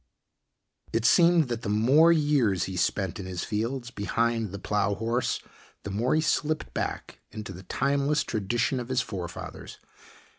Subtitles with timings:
[0.91, 5.39] It seemed that the more years he spent in his fields behind the plow horse,
[5.83, 9.77] the more he slipped back into the timeless tradition of his forefathers.